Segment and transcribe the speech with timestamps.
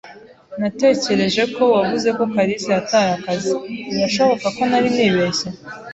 [0.59, 3.53] "Natekereje ko wavuze ko kalisa yataye akazi."
[3.91, 5.47] "Birashoboka ko nari nibeshye."